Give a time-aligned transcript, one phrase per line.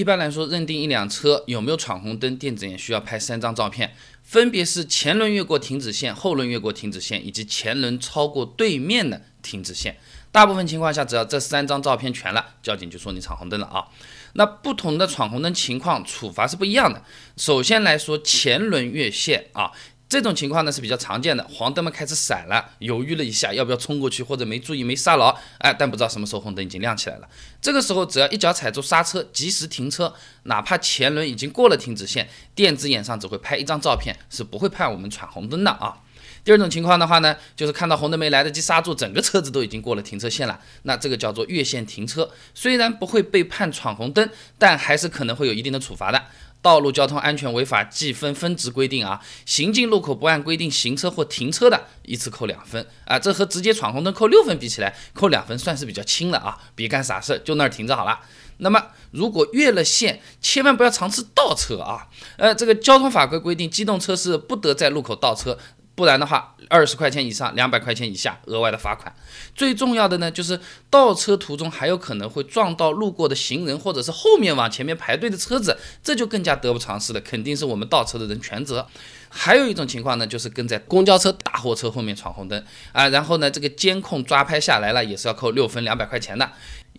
[0.00, 9.98] 一般来说，认定一辆车有没有闯红灯，电子眼需要拍三张照片，分别是前轮越过停止线、后轮越过停止线以及前轮超过对面的停止线。
[10.32, 13.88] 大部分情况下，只要这三张照片全了，交警就说你闯红灯了啊。
[14.32, 17.04] 那不同的闯红灯情况，处罚是不一样的。
[17.36, 19.70] 首先来说，前轮越线啊。
[20.10, 25.28] 这种情况呢是比较常见的，黄灯嘛开始闪了，犹豫了一下要不要冲过去，或者没注意没刹牢，
[25.58, 27.28] 哎，但不知道什么时候红灯已经亮起来了。
[27.62, 35.98] 这个时候只要一脚踩住刹车，及时停车，哪怕前轮已经过了停止线，电子眼上只会拍一张照片，是不会判我们闯红灯的啊。
[36.44, 46.22] 第二种情况的话呢，就是看到红灯没来得及刹住，整个车子都已经过了停车线了，那这个叫做越线停车，虽然不会被判闯红灯，但还是可能会有一定的处罚的。
[46.62, 53.18] 道路交通安全违法记分分值规定啊，行进路口不按规定行车或停车的，一次扣两分啊。
[53.18, 56.58] 这和直接闯红灯扣六分比起来，扣两分算是比较轻了啊。
[56.74, 58.20] 别干傻事，就那儿停着好了。
[58.58, 62.08] 那么如果越了线，千万不要尝试倒车啊。
[62.36, 65.58] 呃，这个交通法规规定，机动车是不得在路口倒车。
[66.00, 69.14] 不然的话，二十块钱以上，两百块钱以下，额外的罚款。
[69.54, 78.86] 最重要的呢，就是倒车途中还有可能会撞到路过的行人，或者是后面往前面排队的车子，这就更加得不偿失了，肯定是我们倒车的人全责。
[79.28, 86.50] 还有一种情况呢，就是跟在公交车、大货车后面闯红灯啊，然后呢，这个监控抓拍下来了，也是要扣六分，两百块钱的。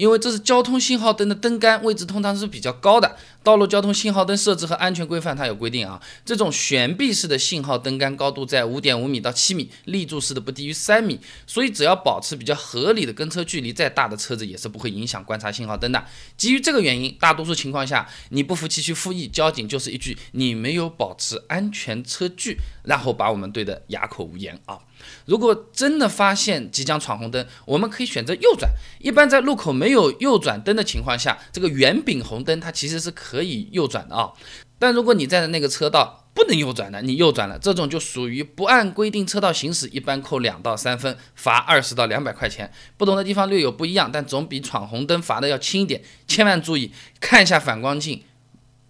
[0.02, 6.02] 因为这是交通信号灯的灯杆位置通常是比较高的，道路交通信号灯设置和安全规范它有规定啊。
[6.26, 16.04] 这种悬臂式的信号灯杆高度在五点五米到七米，立柱式的不低于三米，所以只要保持比较合理的跟车距离，再大的车子也是不会影响观察信号灯的。
[16.36, 24.80] 基于这个原因，大多数情况下你不服气去复议，交警就是一句你没有保持安全车距，然后把我们怼得哑口无言啊。
[25.26, 28.72] 如果真的发现即将闯红灯，我们可以选择右转。
[29.00, 34.32] 一般在路口没有右转灯的情况下，这个圆饼红灯它其实是可以右转的啊。
[34.80, 42.72] 但如果你在的那个车道不能右转的，你右转了，这种就属于不按规定车道行驶，一般扣两到三分，罚二十到两百块钱。
[42.98, 46.02] 不同的地方略有不一样，但总比闯红灯罚的要轻一点。
[46.28, 48.24] 千万注意看一下反光镜，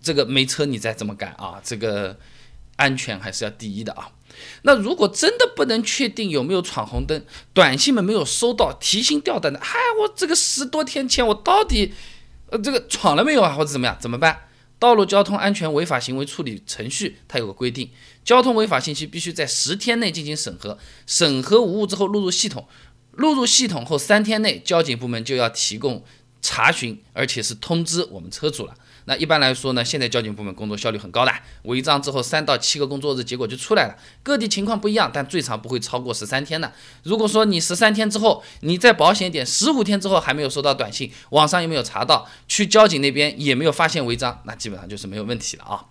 [0.01, 2.17] 这个没车你再这么干啊，这个
[2.77, 4.09] 安全还是要第一的啊。
[4.63, 11.93] 那如果真的不能确定有没有闯红灯，短信们没有收到提心吊胆的，嗨，我这个十多天前我到底
[12.47, 13.97] 呃这个闯了没有啊，或者怎么样？
[13.99, 14.47] 怎么办？
[14.79, 17.91] 道路交通安全违法行为处理程序它有个规定，
[18.23, 22.67] 交通违法信息必须在十天内进行审核，审核无误之后录入系统，
[23.11, 26.03] 录入系统后三天内交警部门就要提供
[26.41, 28.73] 查询，而且是通知我们车主了。
[29.05, 31.31] 那一般来说呢，现在交警部门工作效率很高的，
[31.63, 33.95] 违章之后三到七个工作日结果就出来了。
[34.23, 36.71] 各地情况不一样，但最长不会超过十三天的。
[37.03, 45.85] 如果说你十三天之后，你在保险点，十五天之后还没有收到短信，网上又没有查到，去交警那边也没有发现违章，那基本上就是没有问题了啊。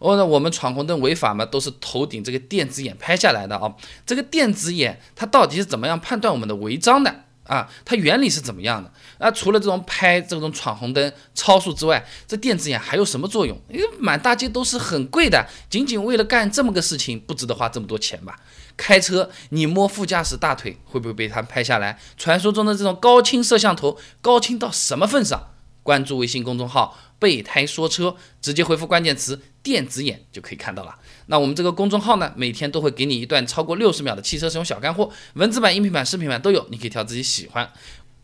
[0.00, 3.74] 哦，那我们闯红灯违法嘛，都是头顶这个电子眼拍下来的啊。
[4.06, 7.24] 这个电子眼它到底是怎么样判断我们的违章的？
[7.48, 8.92] 啊，它原理是怎么样的？
[9.18, 13.60] 啊，除了这种拍这种闯红灯超速之外，这电子眼还有什么作用？
[13.68, 18.38] 因为满大街都是很贵的，仅仅为了干这么个事情，不值得花这么多钱吧？
[18.76, 21.98] 开车你摸副驾驶大腿，会不会被他拍下来？
[22.16, 25.48] 传说中的这种高清摄像头，高清到什么份上？
[25.82, 30.94] 关注微信公众号“备胎说车”，直接回复关键词“电子眼”就可以看到了。
[31.26, 37.70] 那我们这个公众号呢，每天都会给你一段超过六十秒的汽车使用小干货，文字版、音频版、视频版都有，你可以挑自己喜欢。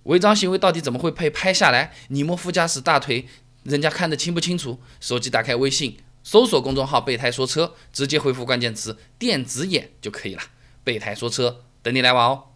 [0.05, 1.93] 违章行为到底怎么会被拍下来？
[2.09, 3.27] 你摸副驾驶大腿，
[3.65, 4.81] 人家看得清不清楚？
[5.01, 10.43] 手机打开微信，搜索公众号“备胎说车”，直接回复关键词“电子眼”就可以了。
[10.83, 12.54] 备胎说车，等你来玩哦。